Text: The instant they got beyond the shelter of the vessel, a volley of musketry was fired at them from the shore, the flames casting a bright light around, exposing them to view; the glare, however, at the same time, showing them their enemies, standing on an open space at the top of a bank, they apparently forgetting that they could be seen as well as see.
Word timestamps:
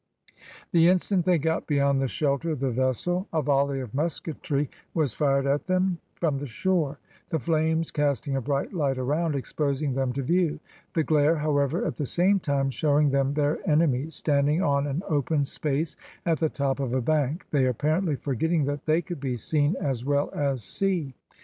The 0.71 0.87
instant 0.87 1.25
they 1.27 1.37
got 1.37 1.67
beyond 1.67 2.01
the 2.01 2.07
shelter 2.07 2.49
of 2.49 2.59
the 2.59 2.71
vessel, 2.71 3.27
a 3.31 3.43
volley 3.43 3.79
of 3.81 3.93
musketry 3.93 4.67
was 4.95 5.13
fired 5.13 5.45
at 5.45 5.67
them 5.67 5.99
from 6.15 6.39
the 6.39 6.47
shore, 6.47 6.97
the 7.29 7.37
flames 7.37 7.91
casting 7.91 8.35
a 8.35 8.41
bright 8.41 8.73
light 8.73 8.97
around, 8.97 9.35
exposing 9.35 9.93
them 9.93 10.11
to 10.13 10.23
view; 10.23 10.59
the 10.95 11.03
glare, 11.03 11.35
however, 11.35 11.85
at 11.85 11.97
the 11.97 12.07
same 12.07 12.39
time, 12.39 12.71
showing 12.71 13.11
them 13.11 13.35
their 13.35 13.59
enemies, 13.69 14.15
standing 14.15 14.59
on 14.63 14.87
an 14.87 15.03
open 15.07 15.45
space 15.45 15.95
at 16.25 16.39
the 16.39 16.49
top 16.49 16.79
of 16.79 16.95
a 16.95 17.01
bank, 17.03 17.45
they 17.51 17.67
apparently 17.67 18.15
forgetting 18.15 18.65
that 18.65 18.87
they 18.87 19.03
could 19.03 19.19
be 19.19 19.37
seen 19.37 19.75
as 19.79 20.03
well 20.03 20.31
as 20.33 20.63
see. 20.63 21.13